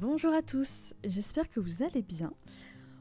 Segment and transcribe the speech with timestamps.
[0.00, 2.32] Bonjour à tous, j'espère que vous allez bien.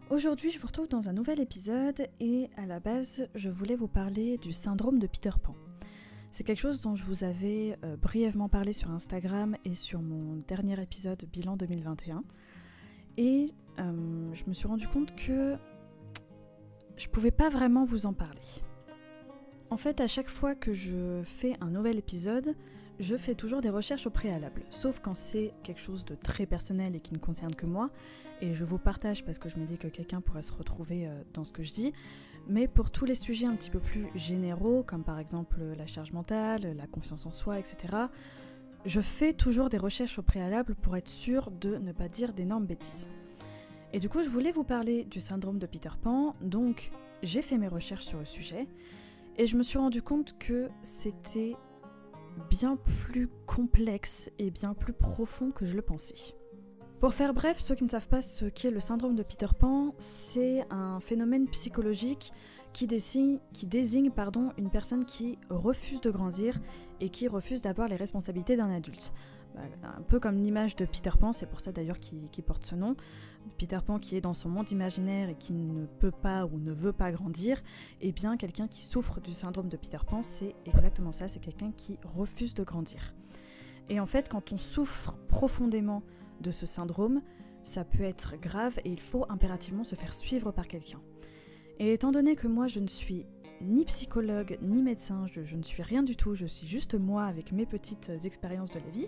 [0.09, 3.87] Aujourd'hui, je vous retrouve dans un nouvel épisode et à la base, je voulais vous
[3.87, 5.55] parler du syndrome de Peter Pan.
[6.29, 10.39] C'est quelque chose dont je vous avais euh, brièvement parlé sur Instagram et sur mon
[10.45, 12.21] dernier épisode bilan 2021.
[13.15, 15.55] Et euh, je me suis rendu compte que
[16.97, 18.41] je pouvais pas vraiment vous en parler.
[19.69, 22.57] En fait, à chaque fois que je fais un nouvel épisode,
[22.99, 26.95] je fais toujours des recherches au préalable, sauf quand c'est quelque chose de très personnel
[26.95, 27.89] et qui ne concerne que moi,
[28.41, 31.11] et je vous partage parce que je me dis que quelqu'un pourrait se retrouver euh,
[31.33, 31.93] dans ce que je dis,
[32.47, 36.11] mais pour tous les sujets un petit peu plus généraux, comme par exemple la charge
[36.11, 37.95] mentale, la confiance en soi, etc.,
[38.85, 42.65] je fais toujours des recherches au préalable pour être sûr de ne pas dire d'énormes
[42.65, 43.09] bêtises.
[43.91, 46.91] Et du coup, je voulais vous parler du syndrome de Peter Pan, donc
[47.23, 48.67] j'ai fait mes recherches sur le sujet,
[49.37, 51.55] et je me suis rendu compte que c'était
[52.49, 56.35] bien plus complexe et bien plus profond que je le pensais.
[56.99, 59.93] Pour faire bref, ceux qui ne savent pas ce qu'est le syndrome de Peter Pan,
[59.97, 62.33] c'est un phénomène psychologique
[62.73, 63.39] qui désigne,
[64.57, 66.59] une personne qui refuse de grandir
[66.99, 69.13] et qui refuse d'avoir les responsabilités d'un adulte.
[69.55, 69.61] Bah,
[69.97, 72.95] un peu comme l'image de Peter Pan, c'est pour ça d'ailleurs qu'il porte ce nom.
[73.57, 76.71] Peter Pan qui est dans son monde imaginaire et qui ne peut pas ou ne
[76.71, 77.57] veut pas grandir,
[78.01, 81.39] et eh bien quelqu'un qui souffre du syndrome de Peter Pan, c'est exactement ça, c'est
[81.39, 83.13] quelqu'un qui refuse de grandir.
[83.89, 86.03] Et en fait, quand on souffre profondément
[86.41, 87.21] de ce syndrome,
[87.63, 91.01] ça peut être grave et il faut impérativement se faire suivre par quelqu'un.
[91.79, 93.25] Et étant donné que moi je ne suis
[93.61, 97.51] ni psychologue ni médecin, je, ne suis rien du tout, je suis juste moi avec
[97.51, 99.07] mes petites expériences de la vie,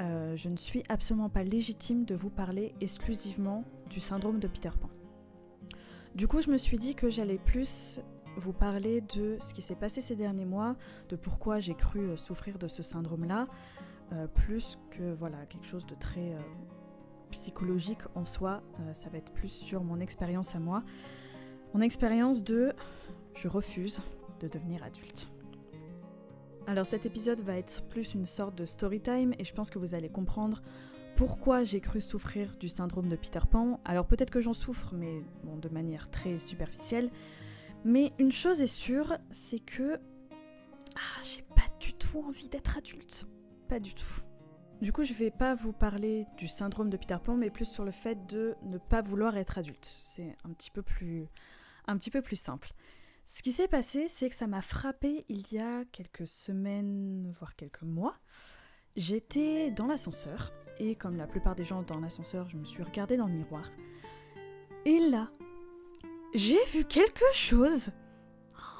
[0.00, 4.70] euh, je ne suis absolument pas légitime de vous parler exclusivement du syndrome de Peter
[4.80, 4.88] Pan.
[6.14, 8.00] Du coup, je me suis dit que j'allais plus
[8.36, 10.76] vous parler de ce qui s'est passé ces derniers mois,
[11.08, 13.48] de pourquoi j'ai cru euh, souffrir de ce syndrome-là,
[14.12, 16.36] euh, plus que voilà quelque chose de très
[17.30, 18.62] psychologique en soi.
[18.94, 20.82] ça va être plus sur mon expérience à moi,
[21.74, 22.72] mon expérience de
[23.34, 24.00] je refuse
[24.40, 25.28] de devenir adulte.
[26.66, 29.78] Alors cet épisode va être plus une sorte de story time et je pense que
[29.78, 30.62] vous allez comprendre
[31.16, 33.80] pourquoi j'ai cru souffrir du syndrome de Peter Pan.
[33.84, 37.10] Alors peut-être que j'en souffre, mais bon, de manière très superficielle.
[37.84, 39.98] Mais une chose est sûre, c'est que
[40.94, 43.26] ah, j'ai pas du tout envie d'être adulte.
[43.68, 44.22] Pas du tout.
[44.80, 47.84] Du coup, je vais pas vous parler du syndrome de Peter Pan, mais plus sur
[47.84, 49.84] le fait de ne pas vouloir être adulte.
[49.84, 51.26] C'est un petit peu plus,
[51.88, 52.72] un petit peu plus simple.
[53.26, 57.56] Ce qui s'est passé, c'est que ça m'a frappé il y a quelques semaines, voire
[57.56, 58.14] quelques mois.
[58.96, 63.16] J'étais dans l'ascenseur, et comme la plupart des gens dans l'ascenseur, je me suis regardée
[63.16, 63.70] dans le miroir.
[64.86, 65.28] Et là,
[66.34, 67.90] j'ai vu quelque chose.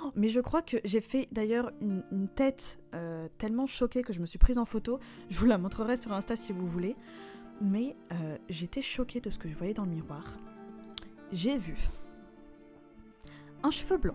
[0.03, 4.21] Oh, mais je crois que j'ai fait d'ailleurs une, tête euh, tellement choquée que je
[4.21, 4.99] me suis prise en photo.
[5.29, 6.97] Je vous la montrerai sur Insta si vous voulez.
[7.61, 10.25] Mais euh, j'étais choquée de ce que je voyais dans le miroir.
[11.33, 11.77] J'ai vu
[13.63, 14.15] un cheveu blanc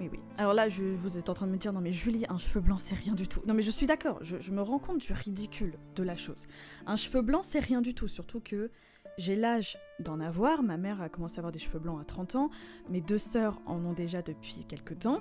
[0.00, 0.20] oui, oui.
[0.38, 2.60] Alors là, je, vous êtes en train de me dire, non mais Julie, un cheveu
[2.60, 3.42] blanc, c'est rien du tout.
[3.46, 6.46] Non mais je suis d'accord, je, me rends compte du ridicule de la chose.
[6.86, 8.70] Un cheveu blanc, c'est rien du tout, surtout que
[9.18, 10.62] j'ai l'âge d'en avoir.
[10.62, 12.50] Ma mère a commencé à avoir des cheveux blancs à 30 ans,
[12.88, 15.20] mes deux sœurs en ont déjà depuis quelques temps.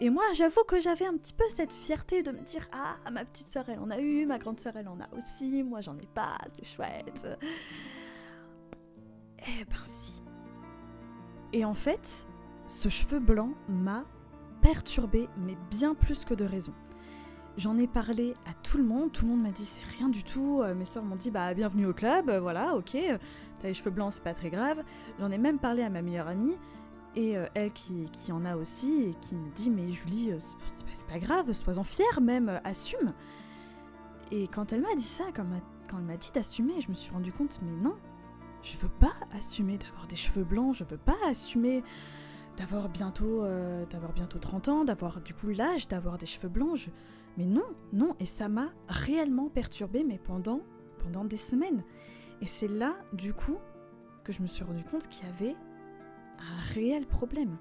[0.00, 3.26] Et moi, j'avoue que j'avais un petit peu cette fierté de me dire Ah, ma
[3.26, 5.98] petite sœur, elle en a eu, ma grande sœur, elle en a aussi, moi, j'en
[5.98, 7.26] ai pas, c'est chouette.
[9.40, 10.22] Eh ben, si.
[11.52, 12.26] Et en fait,
[12.66, 14.04] ce cheveu blanc m'a
[14.60, 16.74] perturbé, mais bien plus que de raison.
[17.56, 20.22] J'en ai parlé à tout le monde, tout le monde m'a dit c'est rien du
[20.22, 23.18] tout, euh, mes soeurs m'ont dit bah bienvenue au club, euh, voilà, ok, euh,
[23.58, 24.84] t'as les cheveux blancs, c'est pas très grave.
[25.18, 26.56] J'en ai même parlé à ma meilleure amie,
[27.16, 30.32] et elle qui, en a aussi, et qui me dit mais Julie,
[30.94, 33.12] c'est pas, grave, sois-en fière même, assume.
[34.30, 35.44] Et quand elle m'a dit ça, quand
[35.98, 37.96] elle m'a dit d'assumer, je me suis rendu compte mais non,
[38.72, 41.82] je veux pas assumer d'avoir des cheveux blancs, je veux pas assumer
[42.56, 43.84] d'avoir bientôt, euh,
[44.14, 46.88] bientôt 30 ans, d'avoir du coup l'âge d'avoir des cheveux blancs.
[47.36, 50.60] Mais non, non, et ça m'a réellement perturbée, mais pendant,
[50.98, 51.84] pendant des semaines.
[52.40, 53.58] Et c'est là, du coup,
[54.24, 55.56] que je me suis rendu compte qu'il y avait
[56.38, 57.56] un réel problème.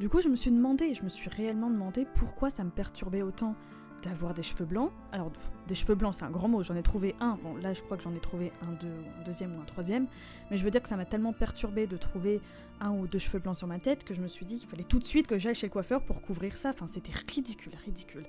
[0.00, 3.22] Du coup, je me suis demandé, je me suis réellement demandé pourquoi ça me perturbait
[3.22, 3.56] autant
[4.02, 4.92] d'avoir des cheveux blancs.
[5.12, 5.30] Alors,
[5.66, 7.38] des cheveux blancs, c'est un grand mot, j'en ai trouvé un.
[7.42, 10.06] Bon, là, je crois que j'en ai trouvé un, un deuxième ou un troisième.
[10.50, 12.40] Mais je veux dire que ça m'a tellement perturbé de trouver
[12.80, 14.84] un ou deux cheveux blancs sur ma tête que je me suis dit qu'il fallait
[14.84, 16.70] tout de suite que j'aille chez le coiffeur pour couvrir ça.
[16.70, 18.26] Enfin, c'était ridicule, ridicule.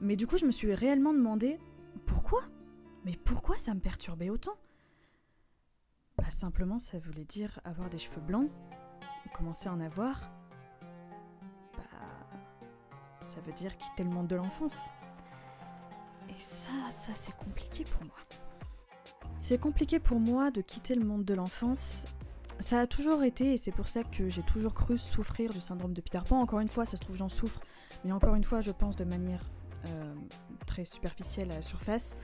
[0.00, 1.58] Mais du coup, je me suis réellement demandé
[2.06, 2.42] pourquoi?
[3.04, 4.56] Mais pourquoi ça me perturbait autant?
[6.16, 8.50] Bah, simplement, ça voulait dire avoir des cheveux blancs,
[9.34, 10.30] commencer à en avoir
[13.20, 14.86] ça veut dire quitter le monde de l'enfance.
[16.28, 18.16] Et ça, ça c'est compliqué pour moi.
[19.38, 22.04] c'est compliqué pour moi de quitter le monde de l'enfance.
[22.58, 25.94] Ça a toujours été, et c'est pour ça que j'ai toujours cru souffrir du syndrome
[25.94, 26.40] de Peter Pan.
[26.40, 27.60] Encore une fois, ça se trouve, j'en souffre,
[28.04, 29.42] mais encore une fois, je pense de manière
[29.86, 30.14] euh,
[30.66, 32.16] très superficielle à la surface.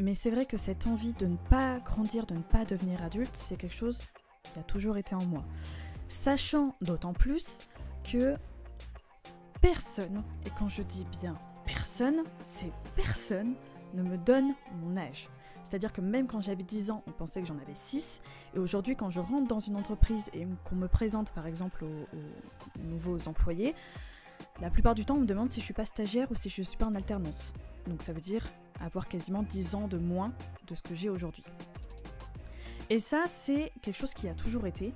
[0.00, 3.36] Mais c'est vrai que cette envie de ne pas grandir, de ne pas devenir adulte,
[3.36, 4.12] c'est quelque chose
[4.42, 5.44] qui a toujours été en moi.
[6.08, 7.60] Sachant d'autant plus
[8.02, 8.36] que
[9.64, 13.54] personne, et quand je dis bien personne, c'est personne,
[13.94, 15.30] ne me donne mon âge.
[15.64, 18.20] C'est-à-dire que même quand j'avais 10 ans, on pensait que j'en avais 6.
[18.54, 22.80] Et aujourd'hui, quand je rentre dans une entreprise et qu'on me présente par exemple aux,
[22.82, 23.74] nouveaux employés,
[24.60, 26.60] la plupart du temps, on me demande si je suis pas stagiaire ou si je
[26.60, 27.54] suis pas en alternance.
[27.88, 28.44] Donc ça veut dire
[28.82, 30.34] avoir quasiment 10 ans de moins
[30.66, 31.44] de ce que j'ai aujourd'hui.
[32.90, 34.92] Et ça, c'est quelque chose qui a toujours été.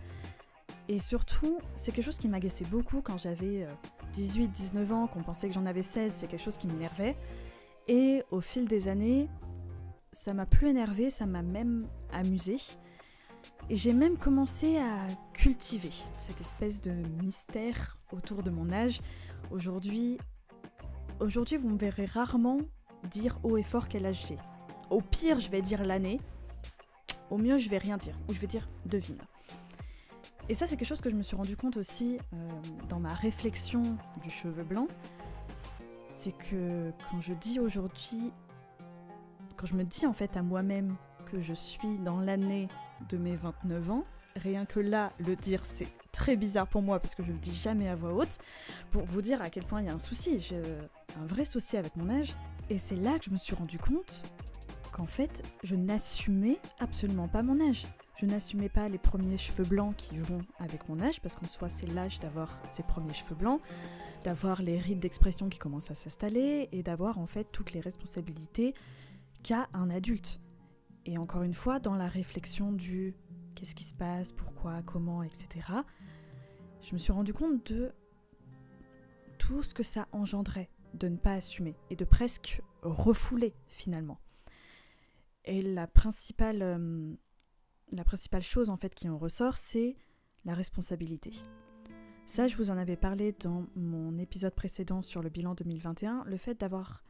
[0.88, 3.66] Et surtout, c'est quelque chose qui m'agaçait beaucoup quand j'avais
[4.12, 7.16] 18, 19 ans, qu'on pensait que j'en avais 16, c'est quelque chose qui m'énervait.
[7.86, 9.28] Et au fil des années,
[10.12, 12.56] ça m'a plus énervé, ça m'a même amusé.
[13.70, 16.90] Et j'ai même commencé à cultiver cette espèce de
[17.22, 19.00] mystère autour de mon âge.
[19.50, 20.18] Aujourd'hui,
[21.20, 22.58] aujourd'hui, vous me verrez rarement
[23.10, 24.38] dire haut et fort quel âge j'ai.
[24.90, 26.20] Au pire, je vais dire l'année.
[27.30, 28.18] Au mieux, je vais rien dire.
[28.28, 29.18] Ou je vais dire devine.
[30.48, 32.36] Et ça, c'est quelque chose que je me suis rendu compte aussi euh,
[32.88, 33.82] dans ma réflexion
[34.22, 34.88] du cheveu blanc.
[36.08, 38.32] C'est que quand je dis aujourd'hui
[39.58, 40.96] quand je me dis en fait à moi-même
[41.30, 42.68] que je suis dans l'année
[43.10, 44.04] de mes 29 ans,
[44.36, 47.54] rien que là, le dire, c'est très bizarre pour moi parce que je le dis
[47.54, 48.38] jamais à voix haute,
[48.92, 50.40] pour vous dire à quel point il y a un souci.
[50.40, 50.62] J'ai
[51.20, 52.36] un vrai souci avec mon âge.
[52.70, 54.22] Et c'est là que je me suis rendu compte
[54.92, 57.86] qu'en fait, je n'assumais absolument pas mon âge.
[58.20, 61.68] Je n'assumais pas les premiers cheveux blancs qui vont avec mon âge, parce qu'en soi,
[61.68, 63.60] c'est l'âge d'avoir ces premiers cheveux blancs,
[64.24, 68.74] d'avoir les rides d'expression qui commencent à s'installer et d'avoir en fait toutes les responsabilités
[69.44, 70.40] qu'à un adulte.
[71.06, 73.14] Et encore une fois, dans la réflexion du
[73.54, 75.48] qu'est-ce qui se passe, pourquoi, comment, etc.,
[76.80, 77.92] je me suis rendu compte de
[79.38, 84.18] tout ce que ça engendrait de ne pas assumer et de presque refouler finalement.
[85.44, 87.14] Et la principale, euh,
[87.92, 89.96] la principale chose en fait qui en ressort, c'est
[90.44, 91.30] la responsabilité.
[92.26, 96.36] Ça, je vous en avais parlé dans mon épisode précédent sur le bilan 2021, le
[96.36, 97.02] fait d'avoir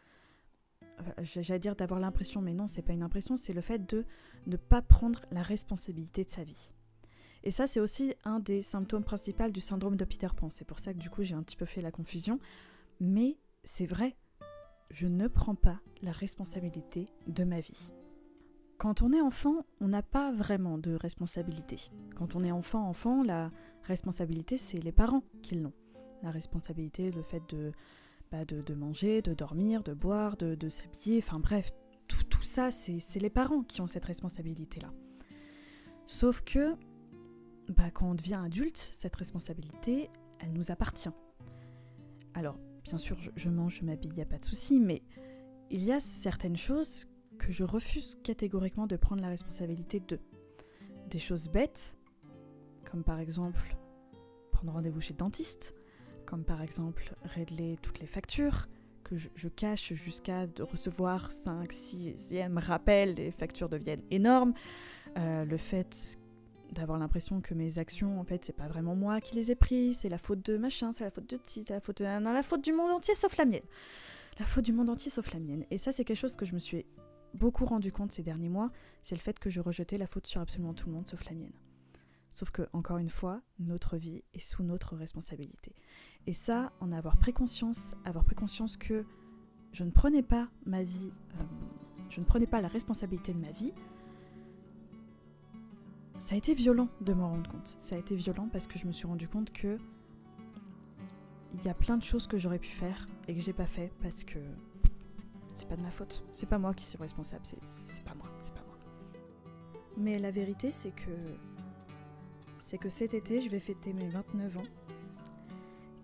[1.21, 4.05] j'allais dire d'avoir l'impression, mais non, c'est pas une impression, c'est le fait de
[4.47, 6.73] ne pas prendre la responsabilité de sa vie.
[7.45, 10.51] Et ça, c'est aussi un des symptômes principaux du syndrome de Peter Pan.
[10.51, 12.41] C'est pour ça que du coup, j'ai un petit peu fait la confusion.
[13.01, 14.17] Mais c'est vrai,
[14.91, 17.93] je ne prends pas la responsabilité de ma vie.
[18.79, 21.91] Quand on est enfant, on n'a pas vraiment de responsabilité.
[22.17, 23.51] Quand on est enfant, enfant, la
[23.83, 25.73] responsabilité, c'est les parents qui l'ont.
[26.23, 27.73] La responsabilité, le fait de
[28.47, 31.71] de, manger, de dormir, de boire, de, s'habiller, enfin bref,
[32.07, 34.93] tout, ça, c'est les parents qui ont cette responsabilité-là.
[36.07, 36.75] Sauf que,
[37.69, 40.11] bah, quand on devient adulte, cette responsabilité,
[40.41, 41.11] elle nous appartient.
[42.35, 45.03] Alors, bien sûr, je, mange, je m'habille, il n'y a pas de souci, mais
[45.71, 47.07] il y a certaines choses
[47.49, 50.21] que je refuse catégoriquement de prendre la responsabilité de.
[51.09, 51.97] Des choses bêtes,
[52.85, 53.79] comme par exemple
[54.53, 55.75] prendre rendez-vous chez le dentiste,
[56.27, 58.69] comme par exemple régler toutes les factures
[59.03, 64.53] que je, cache jusqu'à recevoir 5, 6e rappel, les factures deviennent énormes.
[65.17, 66.19] Euh, le fait
[66.73, 70.01] d'avoir l'impression que mes actions, en fait, c'est pas vraiment moi qui les ai prises,
[70.01, 72.19] c'est la faute de machin, c'est la faute de ti, c'est la faute de...
[72.19, 73.65] Non, la faute du monde entier sauf la mienne.
[74.39, 75.65] La faute du monde entier sauf la mienne.
[75.71, 76.85] Et ça, c'est quelque chose que je me suis
[77.39, 78.71] beaucoup rendu compte ces derniers mois,
[79.03, 81.35] c'est le fait que je rejetais la faute sur absolument tout le monde sauf la
[81.35, 81.53] mienne.
[82.31, 85.75] Sauf que, encore une fois, notre vie est sous notre responsabilité.
[86.27, 89.07] Et ça, en avoir pris conscience, avoir pris conscience que
[89.73, 91.45] je ne prenais pas ma vie, euh,
[92.11, 93.73] je ne prenais pas la responsabilité de ma vie,
[96.19, 97.77] ça a été violent de m'en rendre compte.
[97.79, 99.79] Ça a été violent parce que je me suis rendu compte que
[101.55, 103.93] il y a plein de choses que j'aurais pu faire et que j'ai pas fait
[104.03, 104.39] parce que
[105.59, 106.25] c'est pas de ma faute.
[106.33, 108.79] C'est pas moi qui suis responsable, c'est pas moi, c'est pas moi.
[109.97, 111.11] Mais la vérité, c'est que
[112.61, 114.67] c'est que cet été, je vais fêter mes 29 ans,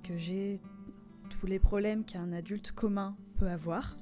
[0.02, 0.60] que j'ai
[1.30, 3.96] tous les problèmes qu'un adulte commun peut avoir.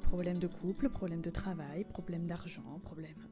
[0.00, 3.28] Problèmes de couple, problèmes de travail, problèmes d'argent, problèmes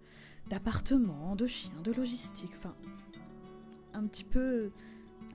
[0.50, 2.75] d'appartement, de chien, de logistique, enfin
[3.94, 4.71] un petit peu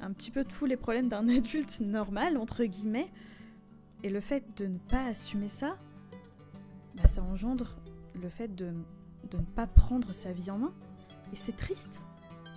[0.01, 3.11] un petit peu tous les problèmes d'un adulte normal entre guillemets.
[4.03, 5.77] Et le fait de ne pas assumer ça,
[7.01, 7.77] bah, ça engendre
[8.15, 8.73] le fait de,
[9.31, 10.73] de ne pas prendre sa vie en main.
[11.31, 12.01] Et c'est triste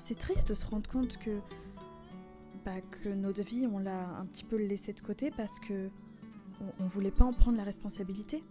[0.02, 1.40] c'est triste de se rendre compte que,
[2.64, 5.90] bah, que notre vie, on l'a un petit peu laissé de côté parce que
[6.78, 8.44] on, voulait pas en prendre la responsabilité.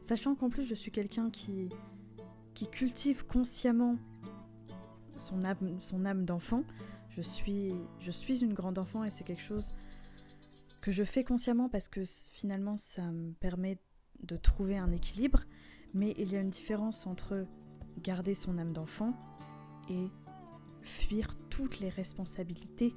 [0.00, 1.68] Sachant qu'en plus, je suis quelqu'un qui,
[2.54, 3.96] qui cultive consciemment
[5.16, 6.64] son âme, son âme d'enfant.
[7.10, 9.74] Je suis, je suis une grande enfant et c'est quelque chose
[10.80, 12.00] que je fais consciemment parce que
[12.32, 13.78] finalement ça me permet
[14.22, 15.40] de trouver un équilibre.
[15.94, 17.46] Mais il y a une différence entre
[18.02, 19.14] garder son âme d'enfant
[19.90, 20.08] et
[20.80, 22.94] fuir toutes les responsabilités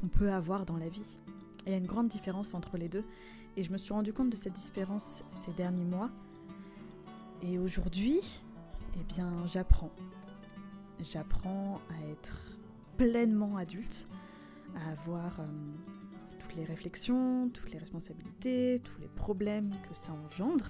[0.00, 1.18] qu'on peut avoir dans la vie.
[1.66, 3.04] il y a une grande différence entre les deux.
[3.56, 6.10] Et je me suis rendu compte de cette différence ces derniers mois.
[7.42, 8.20] Et aujourd'hui,
[8.98, 9.90] eh bien, j'apprends.
[11.00, 12.58] J'apprends à être
[12.96, 14.08] pleinement adulte,
[14.76, 15.46] à avoir euh,
[16.50, 20.68] toutes les réflexions, toutes les responsabilités, tous les problèmes que ça engendre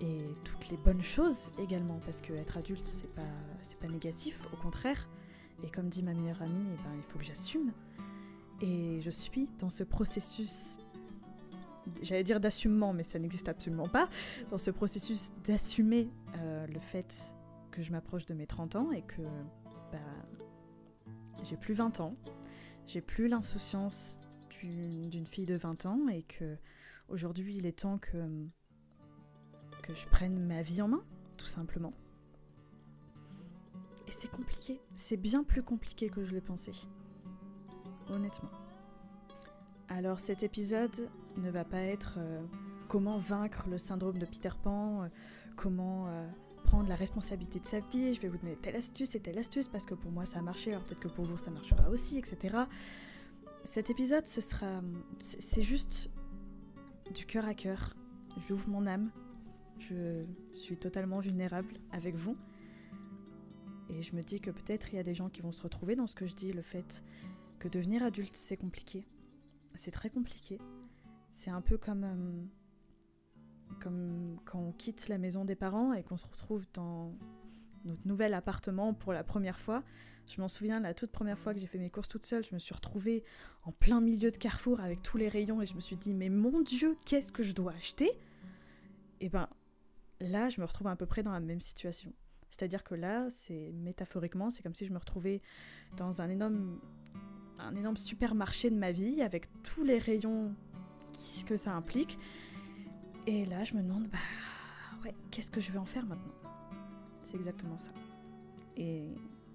[0.00, 3.22] et toutes les bonnes choses également parce que être adulte c'est pas
[3.62, 5.08] c'est pas négatif au contraire.
[5.64, 7.72] Et comme dit ma meilleure amie eh ben, il faut que j'assume.
[8.60, 10.78] Et je suis dans ce processus
[12.02, 14.08] j'allais dire d'assumement mais ça n'existe absolument pas
[14.50, 17.34] dans ce processus d'assumer euh, le fait
[17.70, 19.22] que je m'approche de mes 30 ans et que
[19.90, 19.98] bah,
[21.44, 22.14] j'ai plus 20 ans
[22.86, 24.18] j'ai plus l'insouciance
[24.62, 26.56] d'une fille de 20 ans et que
[27.08, 28.38] aujourd'hui il est temps que
[29.94, 31.02] je prenne ma vie en main,
[31.36, 31.92] tout simplement.
[34.06, 36.72] Et c'est compliqué, c'est bien plus compliqué que je le pensais.
[38.08, 38.50] Honnêtement.
[39.88, 42.42] Alors cet épisode ne va pas être euh,
[42.88, 45.08] comment vaincre le syndrome de Peter Pan, euh,
[45.56, 46.26] comment euh,
[46.64, 49.68] prendre la responsabilité de sa vie, je vais vous donner telle astuce et telle astuce
[49.68, 52.18] parce que pour moi ça a marché, alors peut-être que pour vous ça marchera aussi,
[52.18, 52.56] etc.
[53.64, 54.82] Cet épisode, ce sera...
[55.18, 56.10] C'est juste
[57.14, 57.96] du cœur à cœur.
[58.48, 59.10] J'ouvre mon âme,
[59.78, 62.36] je suis totalement vulnérable avec vous.
[63.88, 65.96] Et je me dis que peut-être il y a des gens qui vont se retrouver
[65.96, 67.04] dans ce que je dis, le fait
[67.58, 69.06] que devenir adulte, c'est compliqué.
[69.74, 70.60] C'est très compliqué.
[71.30, 76.16] C'est un peu comme, euh, comme quand on quitte la maison des parents et qu'on
[76.16, 77.14] se retrouve dans
[77.84, 79.82] notre nouvel appartement pour la première fois.
[80.26, 82.54] Je m'en souviens, la toute première fois que j'ai fait mes courses toute seule, je
[82.54, 83.24] me suis retrouvée
[83.64, 86.28] en plein milieu de Carrefour avec tous les rayons et je me suis dit, mais
[86.28, 88.06] mon Dieu, qu'est-ce que je dois acheter?
[89.20, 89.48] Et eh ben,
[90.20, 92.12] là, je me retrouve à peu près dans la même situation.
[92.50, 95.40] C'est-à-dire que là, c'est métaphoriquement, c'est comme si je me retrouvais
[95.96, 96.80] dans un énorme,
[97.58, 100.54] un énorme supermarché de ma vie avec tous les rayons
[101.46, 102.18] que ça implique.
[103.26, 104.18] Et là, je me demande, bah
[105.30, 106.41] qu'est-ce que je vais en faire maintenant?
[107.32, 107.90] C'est exactement ça.
[108.76, 109.08] Et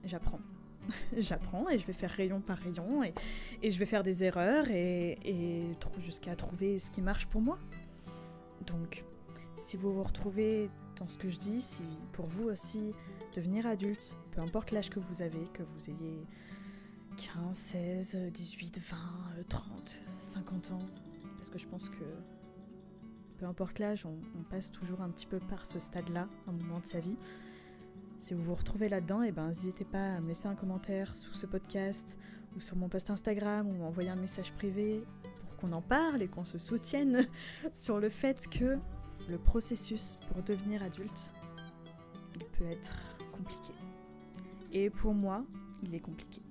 [0.04, 0.40] j'apprends.
[1.18, 3.14] j'apprends et je vais faire rayon par rayon et,
[3.70, 5.18] je vais faire des erreurs et
[6.00, 7.60] jusqu'à trouver ce qui marche pour moi.
[8.66, 9.06] Donc
[9.58, 12.94] si vous vous retrouvez dans ce que je dis, si pour vous aussi
[13.36, 16.26] devenir adulte, peu importe l'âge que vous avez, que vous ayez
[17.18, 18.98] 15, 16, 18, 20,
[19.50, 20.80] 30, 50 ans,
[21.38, 22.04] parce que je pense que
[23.38, 26.86] peu importe l'âge, on, passe toujours un petit peu par ce stade-là, un moment de
[26.86, 27.18] sa vie.
[28.20, 31.16] Si vous vous retrouvez là-dedans, et eh ben, n'hésitez pas à me laisser un commentaire
[31.16, 32.18] sous ce podcast
[32.56, 35.04] ou sur mon post Instagram ou m'envoyer un message privé
[35.42, 37.28] pour qu'on en parle et qu'on se soutienne
[37.74, 38.78] sur le fait que
[39.30, 41.34] le processus pour devenir adulte,
[42.58, 42.96] peut être
[43.32, 43.74] compliqué.
[44.72, 45.44] Et pour moi,
[45.84, 46.42] il est compliqué.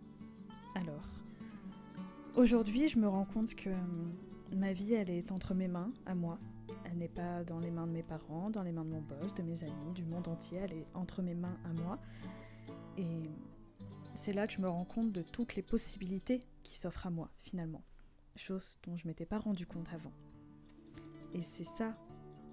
[0.75, 1.08] Alors,
[2.35, 3.70] aujourd'hui, je me rends compte que
[4.54, 6.38] ma vie, elle est entre mes mains, à moi.
[6.85, 9.35] Elle n'est pas dans les mains de mes parents, dans les mains de mon boss,
[9.35, 10.58] de mes amis, du monde entier.
[10.58, 11.99] Elle est entre mes mains, à moi.
[12.96, 13.30] Et
[14.14, 17.30] c'est là que je me rends compte de toutes les possibilités qui s'offrent à moi,
[17.40, 17.82] finalement.
[18.35, 20.12] Chose dont je m'étais pas rendu compte avant.
[21.35, 21.96] Et c'est ça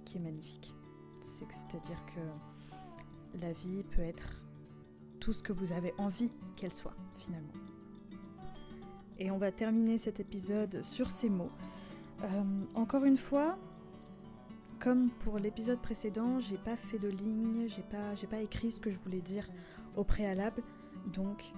[0.05, 0.73] qui est magnifique.
[1.21, 4.43] C'est-à-dire que la vie peut être
[5.19, 7.53] tout ce que vous avez envie qu'elle soit, finalement.
[9.19, 11.51] Et on va terminer cet épisode sur ces mots.
[12.23, 13.57] Euh, encore une fois,
[14.83, 18.89] comme pour l'épisode précédent, j'ai pas fait de ligne, j'ai pas, pas écrit ce que
[18.89, 19.47] je voulais dire
[19.95, 20.61] au préalable,
[21.13, 21.53] donc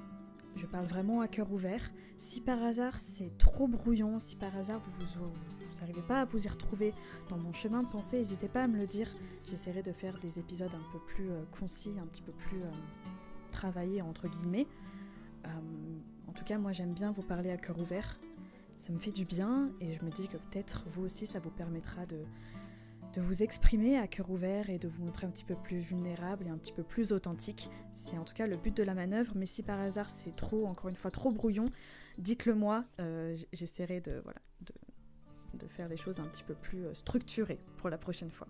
[0.56, 1.82] je parle vraiment à cœur ouvert.
[2.18, 6.48] Si par hasard c'est trop brouillon, si par hasard vous n'arrivez pas à vous y
[6.48, 6.94] retrouver
[7.28, 9.10] dans mon chemin de pensée, n'hésitez pas à me le dire.
[9.50, 12.70] J'essaierai de faire des épisodes un peu plus euh, concis, un petit peu plus euh,
[13.50, 14.68] travaillés entre guillemets.
[15.46, 15.50] Euh,
[16.28, 18.20] en tout cas, moi j'aime bien vous parler à cœur ouvert.
[18.78, 21.50] Ça me fait du bien et je me dis que peut-être vous aussi ça vous
[21.50, 22.18] permettra de,
[23.16, 26.48] de vous exprimer à cœur ouvert et de vous montrer un petit peu plus vulnérable
[26.48, 27.70] et un petit peu plus authentique.
[27.94, 30.66] C'est en tout cas le but de la manœuvre, mais si par hasard c'est trop,
[30.68, 31.66] encore une fois, trop brouillon,
[32.18, 32.86] dites-le moi,
[33.54, 34.74] j'essaierai de, voilà, de,
[35.58, 38.48] de faire les choses un petit peu plus euh, structurées pour la prochaine fois.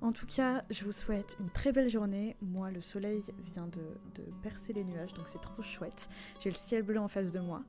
[0.00, 2.36] En tout cas, je vous souhaite une très belle journée.
[2.42, 6.08] Moi, le soleil vient de, percer les nuages, donc c'est trop chouette.
[6.40, 7.62] J'ai le ciel bleu en face de moi.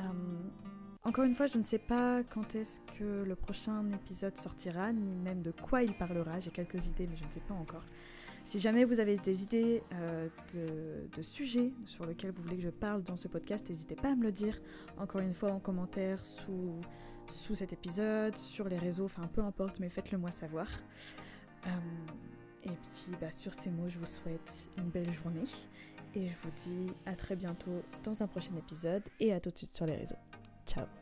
[0.00, 0.02] Euh,
[1.04, 5.16] encore une fois, je ne sais pas quand est-ce que le prochain épisode sortira, ni
[5.16, 6.38] même de quoi il parlera.
[6.38, 7.84] J'ai quelques idées, mais je ne sais pas encore.
[8.44, 12.70] Si jamais vous avez des idées euh, de, sujets sur lesquels vous voulez que je
[12.70, 14.60] parle dans ce podcast, n'hésitez pas à me le dire.
[14.96, 16.80] Encore une fois en commentaire sous,
[17.28, 20.66] sous cet épisode, sur les réseaux, enfin peu importe, mais faites-le moi savoir.
[21.66, 21.70] Euh,
[22.64, 25.44] et puis bah, sur ces mots, je vous souhaite une belle journée
[26.14, 29.58] et je vous dis à très bientôt dans un prochain épisode et à tout de
[29.58, 30.31] suite sur les réseaux.
[30.64, 31.01] Ciao